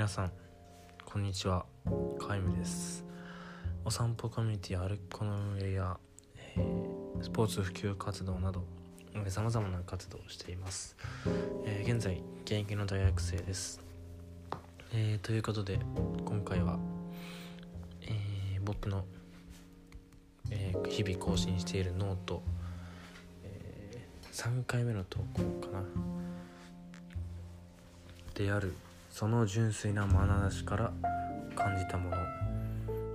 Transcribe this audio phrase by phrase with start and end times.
[0.00, 0.32] 皆さん
[1.04, 1.66] こんにちは。
[2.26, 3.04] カイムです。
[3.84, 5.98] お散歩コミュニティ歩くこの運営や、
[6.56, 8.64] えー、スポーツ普及活動など
[9.26, 10.96] さまざまな活動をしています、
[11.66, 13.82] えー、現在現役の大学生です、
[14.94, 15.78] えー、ということで
[16.24, 16.78] 今回は、
[18.00, 19.04] えー、僕の、
[20.50, 22.42] えー、日々更新している note、
[23.44, 23.98] え、
[24.32, 25.84] 3回目の投稿かな。
[28.34, 28.72] である
[29.10, 30.92] その純粋な眼差しから
[31.56, 32.16] 感じたもの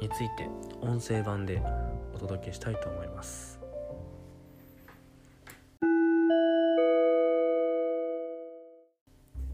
[0.00, 0.46] について
[0.82, 1.62] 音声版で
[2.14, 3.58] お届けしたいと思います。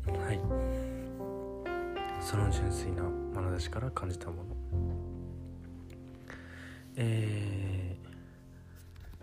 [0.06, 0.40] はい。
[2.20, 4.42] その純粋な眼差しから感じたもの。
[6.96, 7.96] え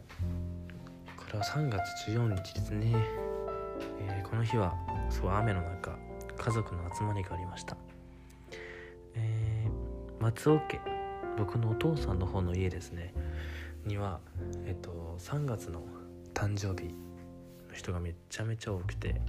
[0.08, 2.94] ー、これは3月14日ですね、
[4.02, 4.74] えー、この日は
[5.10, 5.98] すごい雨の中
[6.42, 7.78] 家族の集まりがありました、
[9.14, 10.82] えー、松尾家
[11.38, 13.14] 僕のお父さんの方の家ですね。
[13.86, 14.20] には
[14.66, 15.84] えっと3月の
[16.34, 16.90] 誕生日
[17.70, 19.22] の人がめちゃめちゃ多くて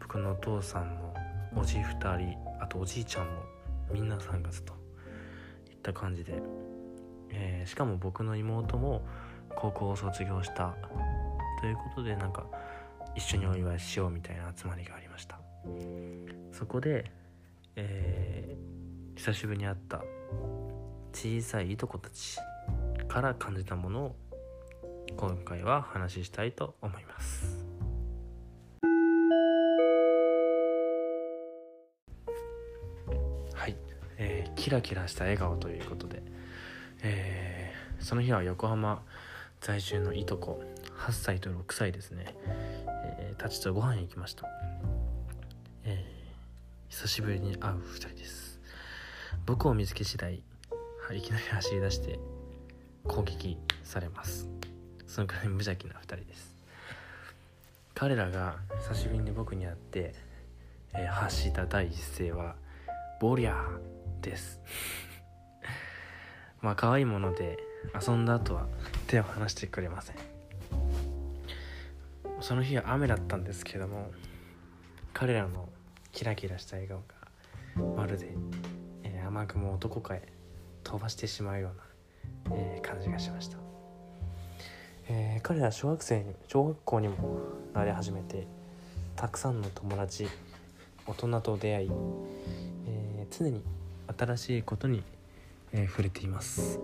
[0.00, 1.14] 僕のお父さんも
[1.56, 3.42] おじ2人あとおじいちゃんも
[3.92, 4.74] みんな3月と
[5.70, 6.40] いった感じで、
[7.30, 9.04] えー、しかも僕の妹も
[9.56, 10.76] 高校を卒業した
[11.60, 12.46] ということでなんか
[13.16, 15.40] 一緒にお祝いしようみたいな集まりがありました。
[16.54, 17.10] そこで、
[17.74, 20.04] えー、久しぶりに会った
[21.12, 22.38] 小さいいとこたち
[23.08, 24.16] から感じたものを
[25.16, 27.66] 今回は話したいと思います。
[33.52, 33.76] はい、
[34.18, 36.22] えー、キラキラした笑顔ということで、
[37.02, 39.02] えー、その日は横浜
[39.60, 40.62] 在住のいとこ
[41.04, 42.36] 8歳と6歳ですね、
[43.18, 44.46] えー、たちとご飯行きました。
[46.94, 48.60] 久しぶりに会う2人です。
[49.46, 50.42] 僕を見つけ次第い
[51.22, 52.20] きなり走り出して
[53.02, 54.48] 攻撃されます。
[55.08, 56.56] そのくらい無邪気な2人です。
[57.94, 60.14] 彼らが久しぶりに僕に会って、
[60.94, 62.54] えー、発した第一声は
[63.20, 63.80] 「ボリャー」
[64.22, 64.60] です。
[66.62, 67.58] まあ可愛いもので
[68.00, 68.68] 遊んだ後は
[69.08, 70.16] 手を離してくれません。
[72.40, 74.12] その日は雨だったんですけども
[75.12, 75.68] 彼らの
[76.14, 77.02] キラキラした笑顔
[77.76, 78.28] がまるで、
[79.02, 80.22] えー、雨雲をどこかへ
[80.84, 81.72] 飛ばしてしまうよ
[82.46, 83.58] うな、えー、感じがしました、
[85.08, 87.40] えー、彼ら小学生に小学校にも
[87.74, 88.46] なり始めて
[89.16, 90.28] たくさんの友達
[91.04, 91.90] 大人と出会い、
[92.86, 93.62] え、常に
[94.16, 95.02] 新しいことに、
[95.72, 96.80] え、触れています、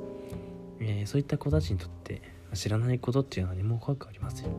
[0.79, 2.21] え、そういった子たちにとって
[2.53, 4.51] 知らないことっていうのは何も怖くありません。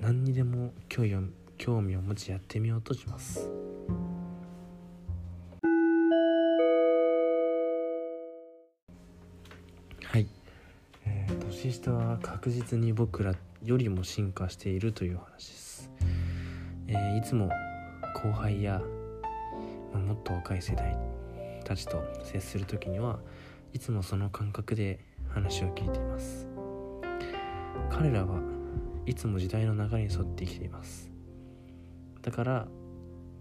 [0.00, 1.20] 何にでも興味を
[1.58, 3.50] 興味を持ちやってみようとします。
[10.04, 10.26] はい、
[11.06, 13.34] えー、年下は確実に僕ら
[13.64, 15.90] よりも進化しているという話です、
[16.86, 17.48] えー、いつも
[18.14, 18.80] 後輩や、
[19.92, 20.96] まあ、もっと若い世代
[21.64, 23.18] たちと接する時には
[23.72, 25.00] いつもその感覚で
[25.30, 26.46] 話を聞いています。
[27.90, 28.40] 彼らは
[29.06, 31.13] いつも時代の流れに沿って生きています。
[32.24, 32.66] だから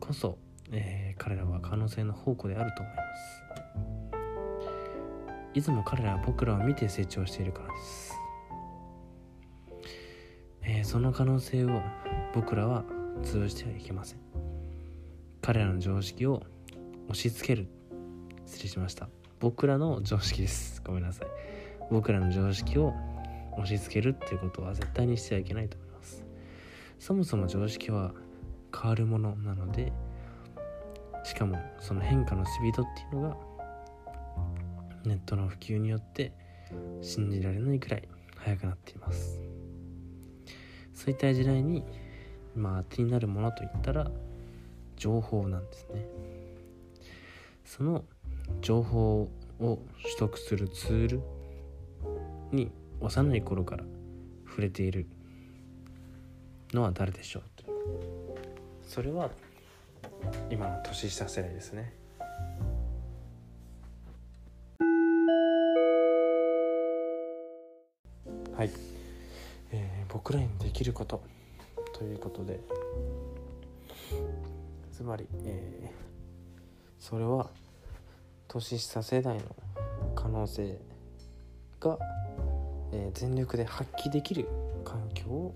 [0.01, 0.37] こそ、
[0.69, 3.43] えー、彼らは可能性の宝庫であると思います。
[5.53, 8.13] いつも彼らは僕らを見て成長しているからです、
[10.63, 11.79] えー、その可能性を
[12.33, 12.83] 僕らは
[13.21, 14.19] 通じてはいけません。
[15.41, 16.41] 彼らの常識を
[17.07, 17.67] 押し付ける。
[18.45, 19.07] 失礼しました。
[19.39, 20.81] 僕らの常識です。
[20.85, 21.27] ごめんなさい。
[21.89, 22.93] 僕らの常識を
[23.53, 26.25] 押し付けるっていうことは絶対にしてはいけないと思います。
[26.97, 28.13] そもそも常識は
[28.73, 29.93] 変わるものなので
[31.23, 33.37] しかもその変化のスピードっていうのが
[35.05, 36.33] ネットの普及によって
[37.01, 38.07] 信じられないくらい
[38.37, 39.39] 速くなっています。
[40.93, 41.83] そういった時代に
[42.55, 44.09] まあ手になるものといったら
[44.95, 46.05] 情報なんですね。
[47.65, 48.03] その
[48.61, 49.29] 情報
[49.59, 51.21] を取得するツール
[52.51, 53.83] に幼い頃から
[54.47, 55.07] 触れている
[56.73, 57.71] のは誰でしょうと。
[57.71, 58.12] いう
[58.93, 59.31] それは
[60.51, 61.91] 今の年下世代ですね。
[68.55, 68.69] はい、
[69.71, 71.23] えー、僕らにできること
[71.97, 72.59] ということで。
[74.91, 77.49] つまり、えー、それは
[78.47, 79.41] 年下世代の
[80.13, 80.77] 可能性
[81.79, 81.97] が、
[82.91, 84.47] えー、全力で発揮できる
[84.85, 85.55] 環境を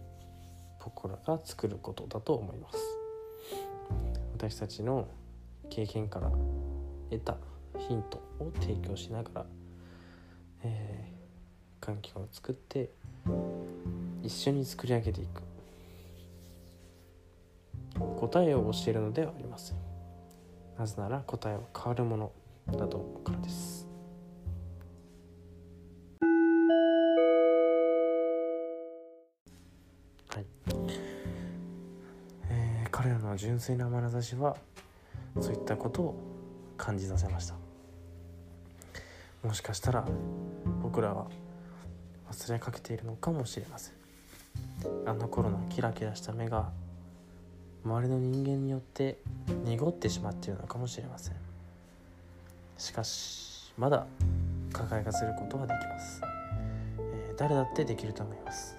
[0.84, 2.97] 僕らが作ることだと思います。
[4.38, 5.08] 私たちの
[5.68, 6.30] 経験から
[7.10, 7.38] 得た
[7.80, 9.46] ヒントを提供しながら、
[10.64, 12.92] えー、環境を作って
[14.22, 15.42] 一緒に作り上げていく。
[18.20, 19.78] 答えを教えるのではありません。
[20.78, 22.32] なぜなら答えは変わるもの
[22.74, 23.88] だと思うからです。
[30.30, 31.07] はい、
[32.98, 34.58] 彼らの純粋な眼差しは
[35.40, 36.16] そういったことを
[36.78, 37.54] 感じさせました。
[39.44, 40.04] もしかしたら
[40.82, 41.28] 僕らは
[42.32, 43.94] 忘れかけているのかもしれません。
[45.06, 46.72] あの頃のキラキラした目が
[47.86, 49.20] 周りの人間によって
[49.64, 51.36] 濁ってしまっているのかもしれません。
[52.80, 54.08] しかしまだ
[54.74, 56.20] 輝かせることはできます、
[56.98, 58.76] えー、誰だってできると思います、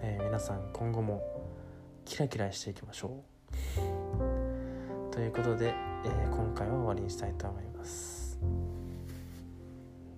[0.00, 1.39] えー、皆さん今後も
[2.10, 3.22] キラキラしていきましょ
[3.78, 5.14] う。
[5.14, 5.72] ということで、
[6.04, 8.36] えー、今回は終わりにしたいと思います。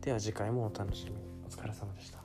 [0.00, 1.12] では次回もお楽しみ
[1.46, 2.21] お疲れ様でした。